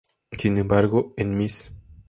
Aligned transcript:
Sin 0.31 0.57
embargo, 0.57 1.13
en 1.15 1.35
"Ms. 1.39 1.69